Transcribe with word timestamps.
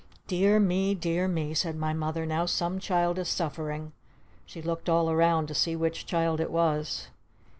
"Dear 0.25 0.59
me! 0.59 0.95
Dear 0.95 1.27
me!" 1.27 1.53
said 1.53 1.75
my 1.75 1.93
Mother. 1.93 2.25
"Now 2.25 2.47
some 2.47 2.79
child 2.79 3.19
is 3.19 3.29
suffering!" 3.29 3.91
She 4.47 4.59
looked 4.59 4.89
all 4.89 5.11
around 5.11 5.45
to 5.49 5.53
see 5.53 5.75
which 5.75 6.07
child 6.07 6.39
it 6.39 6.49
was. 6.49 7.09